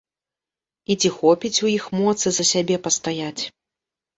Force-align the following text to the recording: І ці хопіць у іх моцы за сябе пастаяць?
І 0.93 0.95
ці 1.03 1.11
хопіць 1.17 1.61
у 1.67 1.71
іх 1.75 1.85
моцы 1.99 2.27
за 2.39 2.43
сябе 2.53 2.81
пастаяць? 2.89 3.43